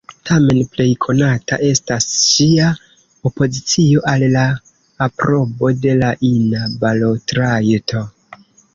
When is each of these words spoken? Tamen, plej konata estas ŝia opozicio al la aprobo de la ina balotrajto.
Tamen, 0.27 0.59
plej 0.77 0.85
konata 1.05 1.59
estas 1.67 2.07
ŝia 2.21 2.71
opozicio 3.31 4.03
al 4.15 4.27
la 4.39 4.47
aprobo 5.09 5.75
de 5.87 5.97
la 6.03 6.13
ina 6.35 6.67
balotrajto. 6.83 8.07